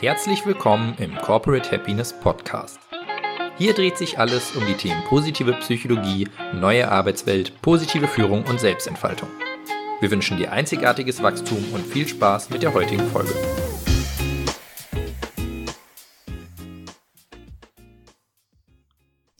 Herzlich 0.00 0.44
willkommen 0.44 0.94
im 0.98 1.16
Corporate 1.16 1.70
Happiness 1.70 2.12
Podcast. 2.12 2.78
Hier 3.56 3.72
dreht 3.72 3.96
sich 3.96 4.18
alles 4.18 4.54
um 4.54 4.66
die 4.66 4.74
Themen 4.74 5.02
positive 5.04 5.54
Psychologie, 5.54 6.28
neue 6.52 6.92
Arbeitswelt, 6.92 7.62
positive 7.62 8.06
Führung 8.06 8.44
und 8.44 8.60
Selbstentfaltung. 8.60 9.30
Wir 10.00 10.10
wünschen 10.10 10.36
dir 10.36 10.52
einzigartiges 10.52 11.22
Wachstum 11.22 11.72
und 11.72 11.80
viel 11.86 12.06
Spaß 12.06 12.50
mit 12.50 12.62
der 12.62 12.74
heutigen 12.74 13.06
Folge. 13.06 13.32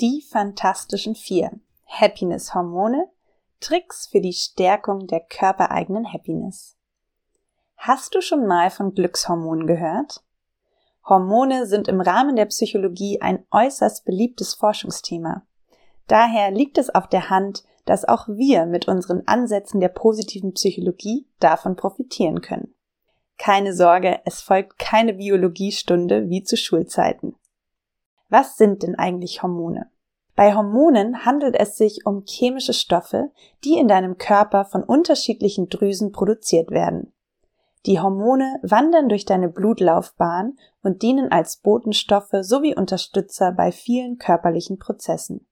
Die 0.00 0.24
Fantastischen 0.26 1.16
Vier. 1.16 1.50
Happiness-Hormone. 1.84 3.10
Tricks 3.60 4.06
für 4.06 4.22
die 4.22 4.32
Stärkung 4.32 5.06
der 5.06 5.20
körpereigenen 5.20 6.10
Happiness. 6.10 6.78
Hast 7.76 8.14
du 8.14 8.22
schon 8.22 8.46
mal 8.46 8.70
von 8.70 8.94
Glückshormonen 8.94 9.66
gehört? 9.66 10.22
Hormone 11.08 11.66
sind 11.66 11.88
im 11.88 12.00
Rahmen 12.00 12.36
der 12.36 12.46
Psychologie 12.46 13.20
ein 13.20 13.44
äußerst 13.50 14.04
beliebtes 14.04 14.54
Forschungsthema. 14.54 15.46
Daher 16.08 16.50
liegt 16.50 16.78
es 16.78 16.94
auf 16.94 17.08
der 17.08 17.30
Hand, 17.30 17.64
dass 17.84 18.04
auch 18.04 18.26
wir 18.28 18.66
mit 18.66 18.88
unseren 18.88 19.22
Ansätzen 19.26 19.80
der 19.80 19.88
positiven 19.88 20.52
Psychologie 20.54 21.26
davon 21.38 21.76
profitieren 21.76 22.40
können. 22.40 22.74
Keine 23.38 23.74
Sorge, 23.74 24.20
es 24.24 24.40
folgt 24.40 24.78
keine 24.78 25.14
Biologiestunde 25.14 26.28
wie 26.28 26.42
zu 26.42 26.56
Schulzeiten. 26.56 27.36
Was 28.28 28.56
sind 28.56 28.82
denn 28.82 28.96
eigentlich 28.96 29.42
Hormone? 29.42 29.90
Bei 30.34 30.54
Hormonen 30.54 31.24
handelt 31.24 31.54
es 31.58 31.76
sich 31.76 32.04
um 32.04 32.24
chemische 32.26 32.74
Stoffe, 32.74 33.30
die 33.64 33.78
in 33.78 33.88
deinem 33.88 34.18
Körper 34.18 34.64
von 34.64 34.82
unterschiedlichen 34.82 35.68
Drüsen 35.68 36.12
produziert 36.12 36.70
werden. 36.70 37.12
Die 37.86 38.00
Hormone 38.00 38.58
wandern 38.62 39.08
durch 39.08 39.26
deine 39.26 39.48
Blutlaufbahn 39.48 40.58
und 40.82 41.02
dienen 41.02 41.30
als 41.30 41.58
Botenstoffe 41.58 42.34
sowie 42.40 42.74
Unterstützer 42.74 43.52
bei 43.52 43.70
vielen 43.70 44.18
körperlichen 44.18 44.80
Prozessen. 44.80 45.46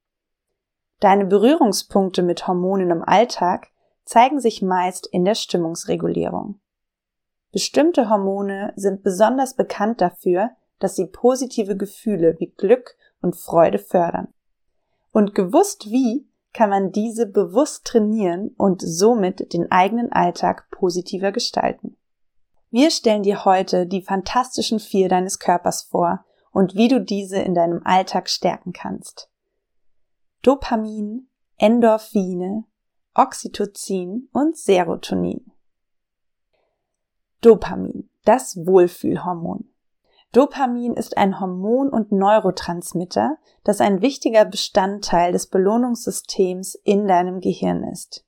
Deine 0.98 1.26
Berührungspunkte 1.26 2.24
mit 2.24 2.48
Hormonen 2.48 2.90
im 2.90 3.02
Alltag 3.02 3.68
zeigen 4.04 4.40
sich 4.40 4.62
meist 4.62 5.06
in 5.06 5.24
der 5.24 5.36
Stimmungsregulierung. 5.36 6.60
Bestimmte 7.52 8.10
Hormone 8.10 8.72
sind 8.74 9.04
besonders 9.04 9.54
bekannt 9.54 10.00
dafür, 10.00 10.50
dass 10.80 10.96
sie 10.96 11.06
positive 11.06 11.76
Gefühle 11.76 12.34
wie 12.40 12.48
Glück 12.48 12.96
und 13.22 13.36
Freude 13.36 13.78
fördern. 13.78 14.34
Und 15.12 15.36
gewusst 15.36 15.88
wie 15.88 16.26
kann 16.52 16.70
man 16.70 16.90
diese 16.90 17.26
bewusst 17.26 17.84
trainieren 17.84 18.54
und 18.56 18.82
somit 18.82 19.52
den 19.52 19.70
eigenen 19.70 20.10
Alltag 20.10 20.68
positiver 20.72 21.30
gestalten. 21.30 21.96
Wir 22.74 22.90
stellen 22.90 23.22
dir 23.22 23.44
heute 23.44 23.86
die 23.86 24.02
fantastischen 24.02 24.80
vier 24.80 25.08
deines 25.08 25.38
Körpers 25.38 25.82
vor 25.82 26.24
und 26.50 26.74
wie 26.74 26.88
du 26.88 27.00
diese 27.00 27.38
in 27.38 27.54
deinem 27.54 27.82
Alltag 27.84 28.28
stärken 28.28 28.72
kannst. 28.72 29.30
Dopamin, 30.42 31.28
Endorphine, 31.56 32.64
Oxytocin 33.14 34.28
und 34.32 34.56
Serotonin. 34.56 35.52
Dopamin, 37.42 38.10
das 38.24 38.56
Wohlfühlhormon. 38.56 39.70
Dopamin 40.32 40.94
ist 40.94 41.16
ein 41.16 41.38
Hormon 41.38 41.90
und 41.90 42.10
Neurotransmitter, 42.10 43.36
das 43.62 43.80
ein 43.80 44.02
wichtiger 44.02 44.44
Bestandteil 44.44 45.30
des 45.30 45.46
Belohnungssystems 45.46 46.74
in 46.74 47.06
deinem 47.06 47.40
Gehirn 47.40 47.84
ist. 47.84 48.26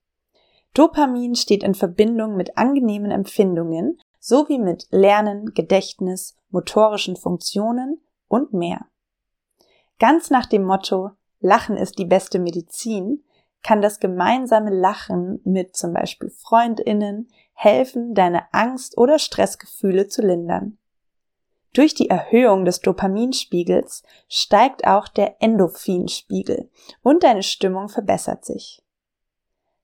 Dopamin 0.73 1.35
steht 1.35 1.65
in 1.65 1.75
Verbindung 1.75 2.37
mit 2.37 2.57
angenehmen 2.57 3.11
Empfindungen 3.11 3.99
sowie 4.19 4.59
mit 4.59 4.87
Lernen, 4.91 5.55
Gedächtnis, 5.55 6.37
motorischen 6.51 7.17
Funktionen 7.17 8.01
und 8.29 8.53
mehr. 8.53 8.87
Ganz 9.99 10.31
nach 10.31 10.47
dem 10.47 10.65
Motto 10.65 11.11
Lachen 11.41 11.77
ist 11.77 11.99
die 11.99 12.05
beste 12.05 12.39
Medizin 12.39 13.23
kann 13.67 13.83
das 13.83 13.99
gemeinsame 13.99 14.71
Lachen 14.71 15.41
mit 15.43 15.77
zum 15.77 15.93
Beispiel 15.93 16.31
Freundinnen 16.31 17.29
helfen, 17.53 18.15
deine 18.15 18.53
Angst 18.53 18.97
oder 18.97 19.19
Stressgefühle 19.19 20.07
zu 20.07 20.23
lindern. 20.23 20.79
Durch 21.73 21.93
die 21.93 22.09
Erhöhung 22.09 22.65
des 22.65 22.81
Dopaminspiegels 22.81 24.05
steigt 24.29 24.87
auch 24.87 25.09
der 25.09 25.43
Endorphinspiegel 25.43 26.71
und 27.03 27.25
deine 27.25 27.43
Stimmung 27.43 27.89
verbessert 27.89 28.45
sich. 28.45 28.85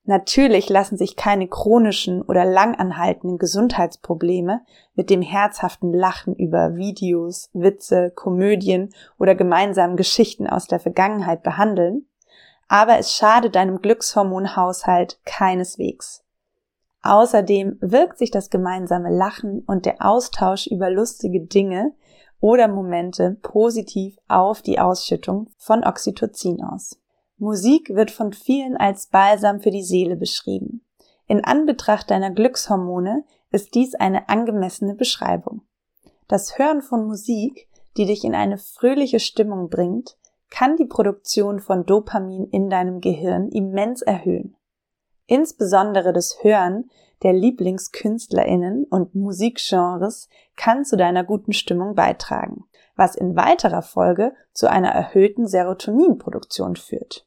Natürlich 0.05 0.67
lassen 0.67 0.97
sich 0.97 1.15
keine 1.15 1.47
chronischen 1.47 2.21
oder 2.21 2.43
langanhaltenden 2.43 3.37
Gesundheitsprobleme 3.37 4.61
mit 4.95 5.09
dem 5.09 5.21
herzhaften 5.21 5.93
Lachen 5.93 6.35
über 6.35 6.75
Videos, 6.75 7.49
Witze, 7.53 8.11
Komödien 8.11 8.93
oder 9.17 9.33
gemeinsamen 9.33 9.95
Geschichten 9.95 10.45
aus 10.45 10.67
der 10.67 10.81
Vergangenheit 10.81 11.41
behandeln, 11.41 12.05
aber 12.67 12.97
es 12.97 13.13
schadet 13.13 13.55
deinem 13.55 13.81
Glückshormonhaushalt 13.81 15.21
keineswegs. 15.25 16.25
Außerdem 17.01 17.77
wirkt 17.79 18.17
sich 18.17 18.31
das 18.31 18.49
gemeinsame 18.49 19.09
Lachen 19.09 19.63
und 19.67 19.85
der 19.85 20.05
Austausch 20.05 20.67
über 20.67 20.89
lustige 20.89 21.41
Dinge 21.41 21.93
oder 22.41 22.67
Momente 22.67 23.37
positiv 23.41 24.17
auf 24.27 24.61
die 24.61 24.79
Ausschüttung 24.79 25.49
von 25.57 25.85
Oxytocin 25.85 26.61
aus. 26.61 26.99
Musik 27.37 27.89
wird 27.89 28.11
von 28.11 28.33
vielen 28.33 28.77
als 28.77 29.07
Balsam 29.07 29.59
für 29.59 29.71
die 29.71 29.83
Seele 29.83 30.15
beschrieben. 30.15 30.85
In 31.27 31.43
Anbetracht 31.43 32.11
deiner 32.11 32.31
Glückshormone 32.31 33.23
ist 33.51 33.75
dies 33.75 33.95
eine 33.95 34.29
angemessene 34.29 34.95
Beschreibung. 34.95 35.61
Das 36.27 36.57
Hören 36.57 36.81
von 36.81 37.05
Musik, 37.07 37.67
die 37.97 38.05
dich 38.05 38.23
in 38.23 38.35
eine 38.35 38.57
fröhliche 38.57 39.19
Stimmung 39.19 39.69
bringt, 39.69 40.17
kann 40.49 40.77
die 40.77 40.85
Produktion 40.85 41.59
von 41.59 41.85
Dopamin 41.85 42.45
in 42.45 42.69
deinem 42.69 43.01
Gehirn 43.01 43.49
immens 43.49 44.01
erhöhen. 44.01 44.55
Insbesondere 45.25 46.13
das 46.13 46.43
Hören 46.43 46.91
der 47.23 47.33
Lieblingskünstlerinnen 47.33 48.85
und 48.85 49.15
Musikgenres 49.15 50.29
kann 50.55 50.85
zu 50.85 50.97
deiner 50.97 51.23
guten 51.23 51.53
Stimmung 51.53 51.95
beitragen, 51.95 52.65
was 52.95 53.15
in 53.15 53.35
weiterer 53.35 53.81
Folge 53.81 54.33
zu 54.53 54.69
einer 54.69 54.89
erhöhten 54.89 55.47
Serotoninproduktion 55.47 56.75
führt. 56.75 57.25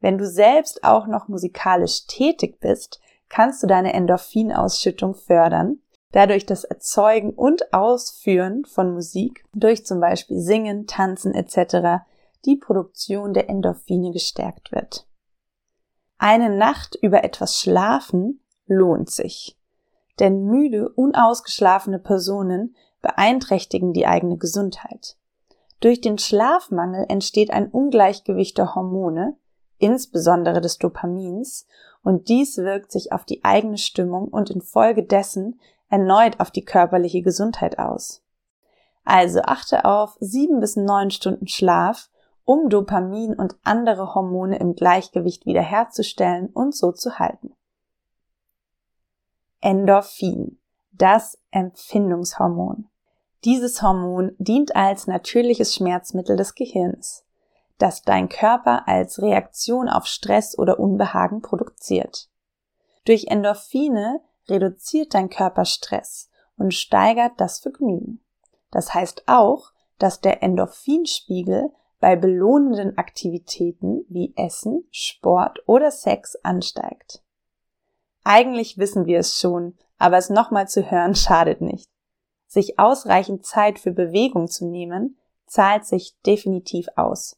Wenn 0.00 0.18
du 0.18 0.26
selbst 0.26 0.84
auch 0.84 1.06
noch 1.06 1.28
musikalisch 1.28 2.06
tätig 2.06 2.60
bist, 2.60 3.00
kannst 3.28 3.62
du 3.62 3.66
deine 3.66 3.92
Endorphinausschüttung 3.92 5.14
fördern, 5.14 5.78
dadurch 6.12 6.46
das 6.46 6.64
Erzeugen 6.64 7.34
und 7.34 7.74
Ausführen 7.74 8.64
von 8.64 8.94
Musik 8.94 9.44
durch 9.52 9.84
zum 9.84 10.00
Beispiel 10.00 10.40
Singen, 10.40 10.86
Tanzen 10.86 11.34
etc. 11.34 12.04
die 12.44 12.56
Produktion 12.56 13.34
der 13.34 13.50
Endorphine 13.50 14.12
gestärkt 14.12 14.72
wird. 14.72 15.06
Eine 16.16 16.56
Nacht 16.56 16.96
über 17.00 17.22
etwas 17.24 17.60
schlafen 17.60 18.40
lohnt 18.68 19.10
sich. 19.10 19.58
Denn 20.18 20.44
müde, 20.44 20.88
unausgeschlafene 20.88 21.98
Personen 21.98 22.74
beeinträchtigen 23.02 23.92
die 23.92 24.06
eigene 24.06 24.36
Gesundheit. 24.36 25.16
Durch 25.80 26.00
den 26.00 26.18
Schlafmangel 26.18 27.06
entsteht 27.08 27.50
ein 27.50 27.68
Ungleichgewicht 27.68 28.58
der 28.58 28.74
Hormone, 28.74 29.36
insbesondere 29.78 30.60
des 30.60 30.78
Dopamins, 30.78 31.66
und 32.02 32.28
dies 32.28 32.56
wirkt 32.58 32.90
sich 32.90 33.12
auf 33.12 33.24
die 33.24 33.44
eigene 33.44 33.78
Stimmung 33.78 34.28
und 34.28 34.50
infolgedessen 34.50 35.60
erneut 35.88 36.40
auf 36.40 36.50
die 36.50 36.64
körperliche 36.64 37.22
Gesundheit 37.22 37.78
aus. 37.78 38.22
Also 39.04 39.40
achte 39.42 39.84
auf 39.84 40.16
sieben 40.20 40.60
bis 40.60 40.76
neun 40.76 41.10
Stunden 41.10 41.48
Schlaf, 41.48 42.10
um 42.44 42.68
Dopamin 42.68 43.34
und 43.34 43.56
andere 43.62 44.14
Hormone 44.14 44.58
im 44.58 44.74
Gleichgewicht 44.74 45.46
wiederherzustellen 45.46 46.48
und 46.48 46.74
so 46.74 46.92
zu 46.92 47.18
halten. 47.18 47.54
Endorphin, 49.60 50.58
das 50.92 51.38
Empfindungshormon. 51.50 52.88
Dieses 53.44 53.82
Hormon 53.82 54.34
dient 54.38 54.74
als 54.74 55.06
natürliches 55.06 55.74
Schmerzmittel 55.74 56.36
des 56.36 56.54
Gehirns 56.54 57.24
das 57.78 58.02
dein 58.02 58.28
Körper 58.28 58.86
als 58.86 59.22
Reaktion 59.22 59.88
auf 59.88 60.06
Stress 60.06 60.58
oder 60.58 60.78
Unbehagen 60.78 61.40
produziert. 61.40 62.28
Durch 63.04 63.28
Endorphine 63.28 64.20
reduziert 64.48 65.14
dein 65.14 65.30
Körper 65.30 65.64
Stress 65.64 66.28
und 66.56 66.74
steigert 66.74 67.32
das 67.38 67.60
Vergnügen. 67.60 68.20
Das 68.70 68.92
heißt 68.92 69.24
auch, 69.26 69.72
dass 69.98 70.20
der 70.20 70.42
Endorphinspiegel 70.42 71.72
bei 72.00 72.16
belohnenden 72.16 72.98
Aktivitäten 72.98 74.04
wie 74.08 74.34
Essen, 74.36 74.86
Sport 74.90 75.60
oder 75.66 75.90
Sex 75.90 76.36
ansteigt. 76.42 77.22
Eigentlich 78.24 78.78
wissen 78.78 79.06
wir 79.06 79.18
es 79.18 79.38
schon, 79.38 79.76
aber 79.98 80.16
es 80.18 80.30
nochmal 80.30 80.68
zu 80.68 80.90
hören 80.90 81.14
schadet 81.16 81.60
nicht. 81.60 81.88
Sich 82.46 82.78
ausreichend 82.78 83.44
Zeit 83.44 83.78
für 83.78 83.92
Bewegung 83.92 84.48
zu 84.48 84.66
nehmen, 84.66 85.18
zahlt 85.46 85.84
sich 85.84 86.16
definitiv 86.26 86.88
aus. 86.96 87.36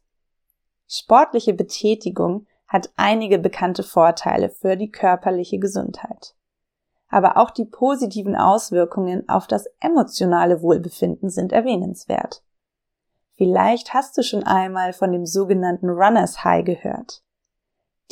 Sportliche 0.88 1.54
Betätigung 1.54 2.46
hat 2.66 2.90
einige 2.96 3.38
bekannte 3.38 3.82
Vorteile 3.82 4.50
für 4.50 4.76
die 4.76 4.90
körperliche 4.90 5.58
Gesundheit. 5.58 6.34
aber 7.10 7.36
auch 7.36 7.50
die 7.50 7.64
positiven 7.64 8.36
Auswirkungen 8.36 9.28
auf 9.28 9.46
das 9.46 9.66
emotionale 9.80 10.62
Wohlbefinden 10.62 11.28
sind 11.28 11.52
erwähnenswert. 11.52 12.42
Vielleicht 13.36 13.92
hast 13.92 14.16
du 14.16 14.22
schon 14.22 14.44
einmal 14.44 14.92
von 14.92 15.12
dem 15.12 15.26
sogenannten 15.26 15.90
Runners 15.90 16.44
High 16.44 16.64
gehört. 16.64 17.22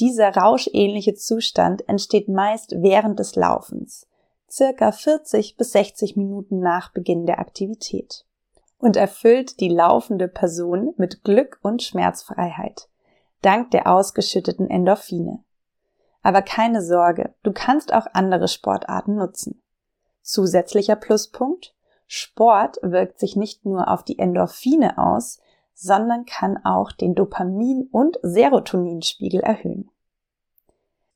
Dieser 0.00 0.37
rauschähnliche 0.37 1.15
Zustand 1.15 1.89
entsteht 1.89 2.29
meist 2.29 2.75
während 2.79 3.19
des 3.19 3.35
Laufens, 3.35 4.06
circa 4.49 4.93
40 4.93 5.56
bis 5.56 5.73
60 5.73 6.17
Minuten 6.17 6.61
nach 6.61 6.93
Beginn 6.93 7.27
der 7.27 7.41
Aktivität 7.41 8.25
und 8.79 8.97
erfüllt 8.97 9.59
die 9.61 9.69
laufende 9.69 10.29
Person 10.29 10.95
mit 10.97 11.25
Glück 11.25 11.59
und 11.62 11.83
Schmerzfreiheit, 11.83 12.89
dank 13.43 13.73
der 13.73 13.89
ausgeschütteten 13.89 14.71
Endorphine. 14.71 15.43
Aber 16.23 16.43
keine 16.43 16.83
Sorge, 16.83 17.35
du 17.43 17.53
kannst 17.53 17.93
auch 17.93 18.06
andere 18.12 18.49
Sportarten 18.49 19.17
nutzen. 19.17 19.62
Zusätzlicher 20.23 20.97
Pluspunkt, 20.97 21.75
Sport 22.06 22.79
wirkt 22.83 23.19
sich 23.19 23.35
nicht 23.35 23.65
nur 23.65 23.89
auf 23.89 24.05
die 24.05 24.19
Endorphine 24.19 24.99
aus, 24.99 25.41
sondern 25.80 26.26
kann 26.26 26.58
auch 26.64 26.90
den 26.90 27.14
Dopamin- 27.14 27.88
und 27.92 28.19
Serotoninspiegel 28.22 29.40
erhöhen. 29.40 29.88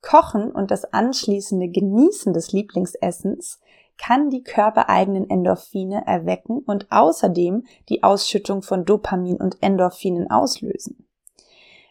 Kochen 0.03 0.53
und 0.53 0.71
das 0.71 0.85
anschließende 0.85 1.69
Genießen 1.69 2.33
des 2.33 2.53
Lieblingsessens 2.53 3.61
kann 3.99 4.31
die 4.31 4.45
körpereigenen 4.45 5.29
Endorphine 5.29 6.07
erwecken 6.07 6.59
und 6.59 6.87
außerdem 6.91 7.65
die 7.89 8.05
Ausschüttung 8.05 8.63
von 8.63 8.85
Dopamin 8.85 9.37
und 9.37 9.61
Endorphinen 9.63 10.31
auslösen. 10.31 11.09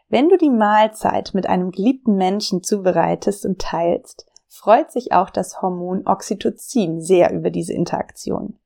Wenn 0.07 0.29
du 0.29 0.37
die 0.37 0.49
Mahlzeit 0.49 1.33
mit 1.33 1.47
einem 1.47 1.71
geliebten 1.71 2.15
Menschen 2.15 2.63
zubereitest 2.63 3.45
und 3.45 3.59
teilst, 3.59 4.25
freut 4.47 4.91
sich 4.91 5.11
auch 5.11 5.29
das 5.29 5.61
Hormon 5.61 6.07
Oxytocin 6.07 7.01
sehr 7.01 7.33
über 7.33 7.49
diese 7.49 7.73
Interaktion. 7.73 8.57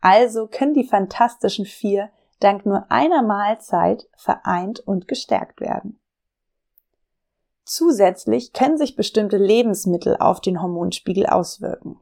Also 0.00 0.46
können 0.46 0.74
die 0.74 0.84
fantastischen 0.84 1.64
vier 1.64 2.10
dank 2.44 2.66
nur 2.66 2.90
einer 2.90 3.22
Mahlzeit 3.22 4.08
vereint 4.16 4.80
und 4.80 5.08
gestärkt 5.08 5.60
werden. 5.60 5.98
Zusätzlich 7.64 8.52
können 8.52 8.76
sich 8.76 8.94
bestimmte 8.94 9.38
Lebensmittel 9.38 10.16
auf 10.18 10.40
den 10.40 10.60
Hormonspiegel 10.60 11.26
auswirken. 11.26 11.98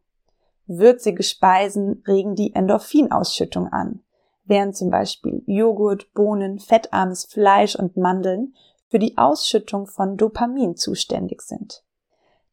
Würzige 0.66 1.22
Speisen 1.22 2.02
regen 2.06 2.34
die 2.34 2.54
Endorphinausschüttung 2.54 3.68
an, 3.68 4.02
während 4.44 4.76
zum 4.76 4.90
Beispiel 4.90 5.42
Joghurt, 5.46 6.12
Bohnen, 6.14 6.58
fettarmes 6.58 7.24
Fleisch 7.26 7.76
und 7.76 7.96
Mandeln 7.96 8.54
für 8.88 8.98
die 8.98 9.16
Ausschüttung 9.16 9.86
von 9.86 10.16
Dopamin 10.16 10.76
zuständig 10.76 11.42
sind. 11.42 11.84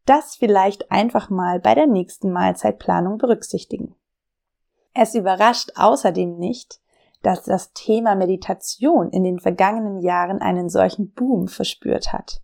Das 0.06 0.36
vielleicht 0.36 0.91
einfach 0.91 1.30
mal 1.30 1.59
bei 1.59 1.75
der 1.75 1.88
nächsten 1.88 2.31
Mahlzeitplanung 2.31 3.18
berücksichtigen. 3.18 3.95
Es 4.94 5.15
überrascht 5.15 5.71
außerdem 5.75 6.38
nicht, 6.38 6.80
dass 7.21 7.44
das 7.44 7.74
Thema 7.74 8.16
Meditation 8.16 9.10
in 9.10 9.24
den 9.24 9.39
vergangenen 9.39 10.00
Jahren 10.00 10.42
einen 10.42 10.69
solchen 10.69 11.12
Boom 11.12 11.48
verspürt 11.48 12.13
hat. 12.13 12.42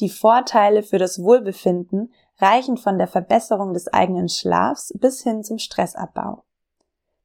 Die 0.00 0.08
Vorteile 0.08 0.82
für 0.82 0.98
das 0.98 1.22
Wohlbefinden 1.22 2.12
reichen 2.38 2.76
von 2.76 2.98
der 2.98 3.08
Verbesserung 3.08 3.74
des 3.74 3.88
eigenen 3.88 4.28
Schlafs 4.28 4.92
bis 4.98 5.22
hin 5.22 5.42
zum 5.42 5.58
Stressabbau. 5.58 6.44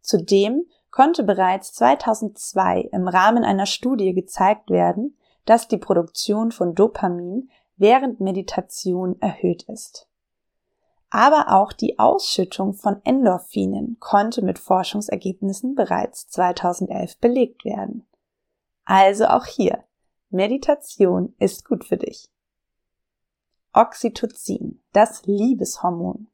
Zudem 0.01 0.65
konnte 0.91 1.23
bereits 1.23 1.73
2002 1.73 2.89
im 2.91 3.07
Rahmen 3.07 3.43
einer 3.43 3.65
Studie 3.65 4.13
gezeigt 4.13 4.69
werden, 4.69 5.17
dass 5.45 5.67
die 5.67 5.77
Produktion 5.77 6.51
von 6.51 6.75
Dopamin 6.75 7.49
während 7.77 8.19
Meditation 8.19 9.19
erhöht 9.21 9.63
ist. 9.63 10.07
Aber 11.15 11.53
auch 11.53 11.73
die 11.73 11.99
Ausschüttung 11.99 12.73
von 12.73 12.99
Endorphinen 13.03 13.97
konnte 13.99 14.41
mit 14.41 14.57
Forschungsergebnissen 14.57 15.75
bereits 15.75 16.27
2011 16.29 17.19
belegt 17.19 17.65
werden. 17.65 18.07
Also 18.83 19.27
auch 19.27 19.45
hier, 19.45 19.83
Meditation 20.31 21.35
ist 21.37 21.65
gut 21.65 21.85
für 21.85 21.97
dich. 21.97 22.31
Oxytocin, 23.73 24.81
das 24.91 25.23
Liebeshormon. 25.27 26.29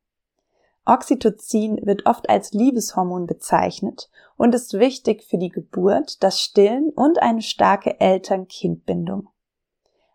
Oxytocin 0.85 1.85
wird 1.85 2.05
oft 2.05 2.29
als 2.29 2.53
Liebeshormon 2.53 3.27
bezeichnet 3.27 4.09
und 4.37 4.55
ist 4.55 4.79
wichtig 4.79 5.23
für 5.23 5.37
die 5.37 5.49
Geburt, 5.49 6.23
das 6.23 6.39
Stillen 6.39 6.89
und 6.91 7.21
eine 7.21 7.41
starke 7.41 7.99
Eltern-Kind-Bindung. 7.99 9.27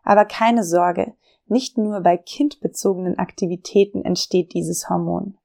Aber 0.01 0.25
keine 0.25 0.63
Sorge, 0.63 1.13
nicht 1.47 1.77
nur 1.77 2.01
bei 2.01 2.17
kindbezogenen 2.17 3.19
Aktivitäten 3.19 4.03
entsteht 4.03 4.53
dieses 4.53 4.89
Hormon. 4.89 5.37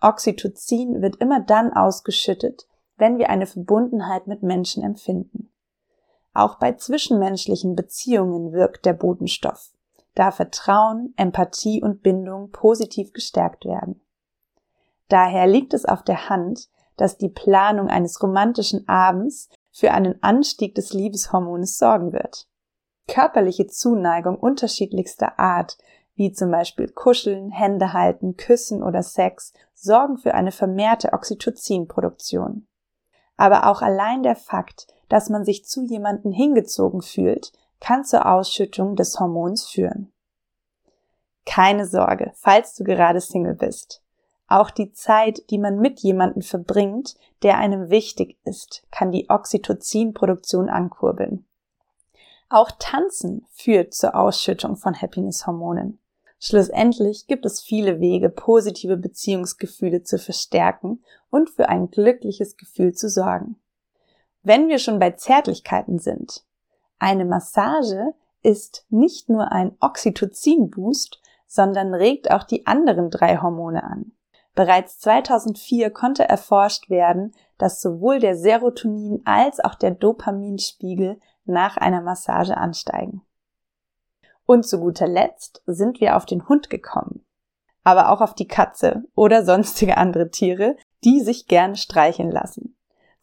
Oxytocin 0.00 1.02
wird 1.02 1.16
immer 1.16 1.40
dann 1.40 1.72
ausgeschüttet, 1.72 2.66
wenn 2.96 3.18
wir 3.18 3.30
eine 3.30 3.46
Verbundenheit 3.46 4.26
mit 4.26 4.42
Menschen 4.42 4.82
empfinden. 4.82 5.50
Auch 6.32 6.58
bei 6.58 6.72
zwischenmenschlichen 6.72 7.76
Beziehungen 7.76 8.52
wirkt 8.52 8.84
der 8.84 8.92
Botenstoff 8.92 9.72
da 10.16 10.32
Vertrauen, 10.32 11.14
Empathie 11.16 11.82
und 11.82 12.02
Bindung 12.02 12.50
positiv 12.50 13.12
gestärkt 13.12 13.64
werden. 13.64 14.00
Daher 15.08 15.46
liegt 15.46 15.72
es 15.72 15.84
auf 15.84 16.02
der 16.02 16.28
Hand, 16.28 16.68
dass 16.96 17.18
die 17.18 17.28
Planung 17.28 17.88
eines 17.88 18.20
romantischen 18.20 18.88
Abends 18.88 19.50
für 19.70 19.92
einen 19.92 20.20
Anstieg 20.22 20.74
des 20.74 20.92
Liebeshormones 20.92 21.78
sorgen 21.78 22.12
wird. 22.12 22.48
Körperliche 23.08 23.66
Zuneigung 23.66 24.36
unterschiedlichster 24.36 25.38
Art, 25.38 25.78
wie 26.14 26.32
zum 26.32 26.50
Beispiel 26.50 26.88
Kuscheln, 26.88 27.50
Hände 27.50 27.92
halten, 27.92 28.36
Küssen 28.36 28.82
oder 28.82 29.02
Sex, 29.02 29.52
sorgen 29.74 30.18
für 30.18 30.34
eine 30.34 30.50
vermehrte 30.50 31.12
Oxytocinproduktion. 31.12 32.66
Aber 33.36 33.66
auch 33.70 33.82
allein 33.82 34.22
der 34.22 34.36
Fakt, 34.36 34.86
dass 35.08 35.28
man 35.28 35.44
sich 35.44 35.64
zu 35.64 35.84
jemanden 35.84 36.32
hingezogen 36.32 37.02
fühlt, 37.02 37.52
kann 37.80 38.04
zur 38.04 38.26
Ausschüttung 38.26 38.96
des 38.96 39.20
Hormons 39.20 39.66
führen. 39.66 40.12
Keine 41.44 41.86
Sorge, 41.86 42.32
falls 42.34 42.74
du 42.74 42.82
gerade 42.82 43.20
Single 43.20 43.54
bist. 43.54 44.02
Auch 44.48 44.70
die 44.70 44.92
Zeit, 44.92 45.50
die 45.50 45.58
man 45.58 45.78
mit 45.78 46.00
jemandem 46.00 46.42
verbringt, 46.42 47.16
der 47.42 47.58
einem 47.58 47.90
wichtig 47.90 48.38
ist, 48.44 48.84
kann 48.90 49.12
die 49.12 49.28
Oxytocinproduktion 49.28 50.68
ankurbeln. 50.68 51.46
Auch 52.48 52.70
Tanzen 52.78 53.44
führt 53.50 53.92
zur 53.92 54.14
Ausschüttung 54.14 54.76
von 54.76 54.94
Happiness-Hormonen. 55.00 55.98
Schlussendlich 56.38 57.26
gibt 57.26 57.44
es 57.44 57.60
viele 57.60 57.98
Wege, 57.98 58.28
positive 58.28 58.96
Beziehungsgefühle 58.96 60.02
zu 60.02 60.18
verstärken 60.18 61.02
und 61.30 61.50
für 61.50 61.68
ein 61.68 61.90
glückliches 61.90 62.56
Gefühl 62.56 62.92
zu 62.94 63.08
sorgen. 63.08 63.56
Wenn 64.42 64.68
wir 64.68 64.78
schon 64.78 64.98
bei 64.98 65.12
Zärtlichkeiten 65.12 65.98
sind, 65.98 66.44
eine 66.98 67.24
Massage 67.24 68.14
ist 68.42 68.86
nicht 68.90 69.28
nur 69.28 69.50
ein 69.50 69.76
Oxytocin-Boost, 69.80 71.20
sondern 71.48 71.94
regt 71.94 72.30
auch 72.30 72.44
die 72.44 72.66
anderen 72.66 73.10
drei 73.10 73.38
Hormone 73.38 73.82
an. 73.82 74.12
Bereits 74.54 75.00
2004 75.00 75.90
konnte 75.90 76.28
erforscht 76.28 76.88
werden, 76.88 77.34
dass 77.58 77.80
sowohl 77.80 78.20
der 78.20 78.36
Serotonin 78.36 79.22
als 79.24 79.60
auch 79.60 79.74
der 79.74 79.90
Dopaminspiegel 79.90 81.18
nach 81.46 81.76
einer 81.76 82.00
Massage 82.00 82.56
ansteigen. 82.56 83.22
Und 84.44 84.66
zu 84.66 84.78
guter 84.78 85.08
Letzt 85.08 85.62
sind 85.66 86.00
wir 86.00 86.16
auf 86.16 86.26
den 86.26 86.48
Hund 86.48 86.70
gekommen, 86.70 87.24
aber 87.82 88.10
auch 88.10 88.20
auf 88.20 88.34
die 88.34 88.48
Katze 88.48 89.04
oder 89.14 89.44
sonstige 89.44 89.96
andere 89.96 90.30
Tiere, 90.30 90.76
die 91.04 91.20
sich 91.20 91.46
gerne 91.46 91.76
streicheln 91.76 92.30
lassen. 92.30 92.76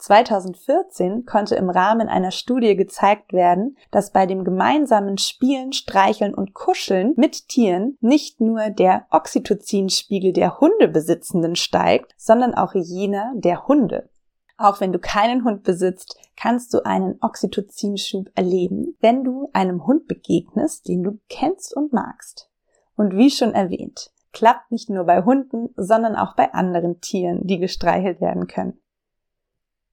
2014 0.03 1.25
konnte 1.25 1.56
im 1.56 1.70
Rahmen 1.70 2.10
einer 2.10 2.32
Studie 2.32 2.75
gezeigt 2.75 3.32
werden, 3.32 3.77
dass 3.89 4.12
bei 4.12 4.25
dem 4.25 4.44
gemeinsamen 4.44 5.18
Spielen, 5.18 5.72
Streicheln 5.72 6.34
und 6.34 6.53
Kuscheln 6.53 7.13
mit 7.15 7.48
Tieren 7.48 7.98
nicht 8.01 8.42
nur 8.42 8.70
der 8.70 9.06
Oxytocinspiegel 9.12 10.34
der 10.34 10.60
Hundebesitzenden 10.60 11.56
steigt, 11.56 12.13
sondern 12.18 12.53
auch 12.53 12.74
jener 12.74 13.32
der 13.36 13.65
Hunde. 13.68 14.10
Auch 14.63 14.79
wenn 14.79 14.93
du 14.93 15.00
keinen 15.00 15.43
Hund 15.43 15.63
besitzt, 15.63 16.15
kannst 16.38 16.74
du 16.74 16.86
einen 16.86 17.17
Oxytocinschub 17.20 18.29
erleben, 18.34 18.96
wenn 19.01 19.25
du 19.25 19.50
einem 19.51 19.86
Hund 19.86 20.08
begegnest, 20.08 20.88
den 20.88 21.03
du 21.03 21.20
kennst 21.27 21.75
und 21.75 21.91
magst. 21.91 22.50
Und 22.96 23.17
wie 23.17 23.29
schon 23.29 23.53
erwähnt, 23.53 24.13
klappt 24.32 24.72
nicht 24.72 24.89
nur 24.89 25.03
bei 25.03 25.25
Hunden, 25.25 25.74
sondern 25.75 26.15
auch 26.15 26.38
bei 26.38 26.53
anderen 26.53 27.01
Tieren, 27.01 27.46
die 27.46 27.60
gestreichelt 27.60 28.22
werden 28.22 28.48
können. 28.48 28.79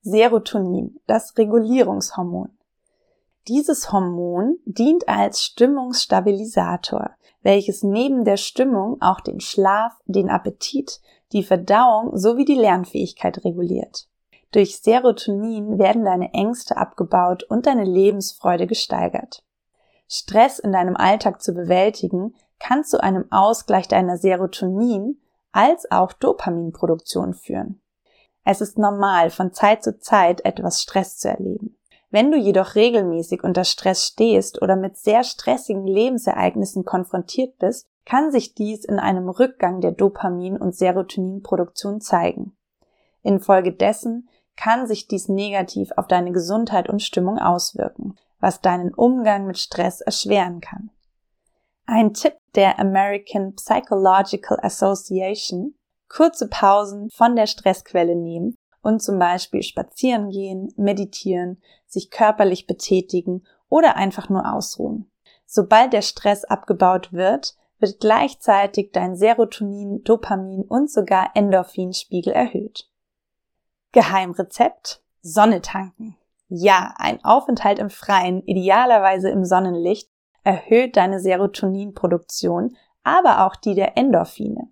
Serotonin, 0.03 1.01
das 1.09 1.37
Regulierungshormon. 1.37 2.57
Dieses 3.49 3.91
Hormon 3.91 4.57
dient 4.67 5.09
als 5.09 5.43
Stimmungsstabilisator, 5.43 7.11
welches 7.43 7.83
neben 7.83 8.25
der 8.25 8.37
Stimmung 8.37 9.03
auch 9.03 9.19
den 9.19 9.41
Schlaf, 9.41 9.99
den 10.05 10.31
Appetit, 10.31 11.01
die 11.33 11.43
Verdauung 11.43 12.17
sowie 12.17 12.45
die 12.45 12.55
Lernfähigkeit 12.55 13.45
reguliert. 13.45 14.07
Durch 14.53 14.79
Serotonin 14.79 15.79
werden 15.79 16.05
deine 16.05 16.33
Ängste 16.35 16.77
abgebaut 16.77 17.45
und 17.45 17.67
deine 17.67 17.85
Lebensfreude 17.85 18.67
gesteigert. 18.67 19.45
Stress 20.09 20.59
in 20.59 20.73
deinem 20.73 20.97
Alltag 20.97 21.41
zu 21.41 21.55
bewältigen, 21.55 22.35
kann 22.59 22.85
zu 22.85 23.01
einem 23.03 23.31
Ausgleich 23.31 23.87
deiner 23.87 24.17
Serotonin, 24.17 25.21
als 25.53 25.91
auch 25.91 26.13
Dopaminproduktion 26.13 27.35
führen. 27.35 27.81
Es 28.45 28.61
ist 28.61 28.79
normal, 28.79 29.31
von 29.31 29.53
Zeit 29.53 29.83
zu 29.85 29.99
Zeit 29.99 30.45
etwas 30.45 30.83
Stress 30.83 31.19
zu 31.19 31.29
erleben. 31.29 31.77
Wenn 32.11 32.33
du 32.33 32.37
jedoch 32.37 32.75
regelmäßig 32.75 33.45
unter 33.45 33.63
Stress 33.63 34.05
stehst 34.05 34.61
oder 34.63 34.75
mit 34.75 34.97
sehr 34.97 35.23
stressigen 35.23 35.87
Lebensereignissen 35.87 36.85
konfrontiert 36.85 37.59
bist, 37.59 37.89
kann 38.05 38.33
sich 38.33 38.55
dies 38.55 38.85
in 38.85 38.99
einem 38.99 39.29
Rückgang 39.29 39.81
der 39.81 39.93
Dopamin- 39.93 40.59
und 40.59 40.75
Serotoninproduktion 40.75 42.01
zeigen. 42.01 42.57
Infolgedessen 43.23 44.29
kann 44.61 44.87
sich 44.87 45.09
dies 45.09 45.29
negativ 45.29 45.91
auf 45.97 46.07
deine 46.07 46.33
Gesundheit 46.33 46.91
und 46.91 47.01
Stimmung 47.01 47.39
auswirken, 47.39 48.17
was 48.41 48.61
deinen 48.61 48.93
Umgang 48.93 49.47
mit 49.47 49.59
Stress 49.59 50.03
erschweren 50.03 50.61
kann. 50.61 50.91
Ein 51.87 52.13
Tipp 52.13 52.35
der 52.55 52.79
American 52.79 53.55
Psychological 53.55 54.59
Association, 54.61 55.75
kurze 56.09 56.47
Pausen 56.47 57.09
von 57.11 57.37
der 57.37 57.47
Stressquelle 57.47 58.15
nehmen 58.15 58.55
und 58.83 59.03
zum 59.03 59.19
Beispiel 59.19 59.63
spazieren 59.63 60.29
gehen, 60.29 60.73
meditieren, 60.77 61.63
sich 61.87 62.11
körperlich 62.11 62.67
betätigen 62.67 63.47
oder 63.71 63.97
einfach 63.97 64.29
nur 64.29 64.53
ausruhen. 64.53 65.11
Sobald 65.47 65.95
der 65.95 66.03
Stress 66.03 66.45
abgebaut 66.45 67.15
wird, 67.15 67.57
wird 67.79 67.99
gleichzeitig 67.99 68.93
dein 68.93 69.17
Serotonin, 69.17 70.05
Dopamin 70.05 70.65
und 70.65 70.91
sogar 70.91 71.31
Endorphinspiegel 71.35 72.33
erhöht. 72.35 72.90
Geheimrezept? 73.93 75.03
Sonne 75.23 75.61
tanken. 75.61 76.17
Ja, 76.49 76.95
ein 76.97 77.25
Aufenthalt 77.25 77.79
im 77.79 77.91
Freien, 77.91 78.43
idealerweise 78.43 79.31
im 79.31 79.45
Sonnenlicht, 79.45 80.11
erhöht 80.43 80.97
deine 80.97 81.21
Serotoninproduktion, 81.21 82.77
aber 83.05 83.47
auch 83.47 83.57
die 83.57 83.75
der 83.75 83.97
Endorphine. 83.97 84.69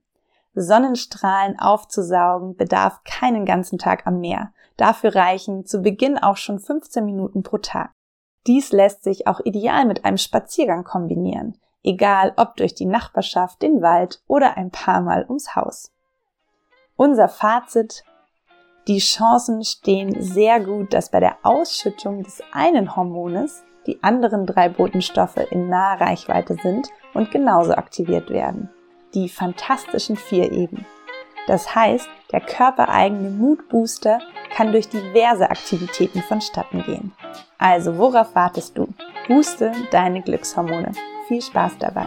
Sonnenstrahlen 0.54 1.58
aufzusaugen 1.58 2.56
bedarf 2.56 3.02
keinen 3.04 3.44
ganzen 3.44 3.78
Tag 3.78 4.06
am 4.06 4.20
Meer. 4.20 4.52
Dafür 4.76 5.14
reichen 5.14 5.66
zu 5.66 5.82
Beginn 5.82 6.18
auch 6.18 6.36
schon 6.36 6.58
15 6.58 7.04
Minuten 7.04 7.42
pro 7.42 7.58
Tag. 7.58 7.92
Dies 8.46 8.72
lässt 8.72 9.04
sich 9.04 9.26
auch 9.26 9.40
ideal 9.44 9.84
mit 9.84 10.04
einem 10.04 10.18
Spaziergang 10.18 10.84
kombinieren 10.84 11.58
egal 11.82 12.34
ob 12.36 12.56
durch 12.56 12.74
die 12.74 12.86
Nachbarschaft, 12.86 13.62
den 13.62 13.82
Wald 13.82 14.22
oder 14.26 14.56
ein 14.56 14.70
paar 14.70 15.00
Mal 15.00 15.24
ums 15.26 15.54
Haus. 15.54 15.90
Unser 16.96 17.28
Fazit 17.28 18.04
die 18.88 18.98
Chancen 18.98 19.64
stehen 19.64 20.20
sehr 20.20 20.60
gut, 20.60 20.94
dass 20.94 21.10
bei 21.10 21.20
der 21.20 21.36
Ausschüttung 21.42 22.22
des 22.22 22.42
einen 22.52 22.96
Hormones 22.96 23.62
die 23.86 24.02
anderen 24.02 24.46
drei 24.46 24.70
Botenstoffe 24.70 25.36
in 25.50 25.68
naher 25.68 26.00
Reichweite 26.00 26.56
sind 26.62 26.88
und 27.12 27.30
genauso 27.30 27.74
aktiviert 27.74 28.30
werden. 28.30 28.70
Die 29.14 29.28
fantastischen 29.28 30.16
vier 30.16 30.50
eben. 30.52 30.86
Das 31.46 31.74
heißt, 31.74 32.08
der 32.32 32.40
körpereigene 32.40 33.30
Moodbooster 33.30 34.20
kann 34.54 34.72
durch 34.72 34.88
diverse 34.88 35.50
Aktivitäten 35.50 36.22
vonstatten 36.22 36.82
gehen. 36.82 37.12
Also 37.58 37.98
worauf 37.98 38.34
wartest 38.34 38.76
du? 38.76 38.88
Booste 39.26 39.72
deine 39.90 40.22
Glückshormone 40.22 40.92
viel 41.26 41.42
Spaß 41.42 41.72
dabei. 41.78 42.06